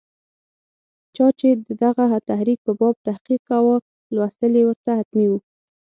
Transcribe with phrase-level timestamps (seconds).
[1.15, 3.75] چا چې د دغه تحریک په باب تحقیق کاوه،
[4.13, 5.39] لوستل یې ورته حتمي وو.